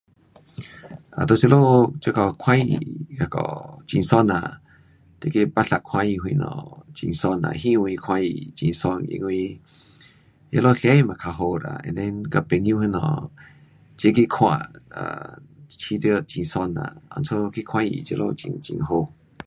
[1.15, 1.53] 啊在这里
[2.39, 3.37] 看戏那个
[3.91, 4.59] 很爽啦，
[5.21, 9.33] 你去芭莎看戏什么很爽呐，戏院看戏很爽，因为
[10.49, 13.31] 那里声音也较好啦，then 跟朋友什么
[13.97, 14.47] 齐去看，
[14.89, 15.37] 啊，
[15.67, 19.13] 觉得很爽啦，因此去看戏，这里很，很好。